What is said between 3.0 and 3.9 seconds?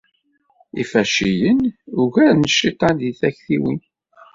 deg taktiwin.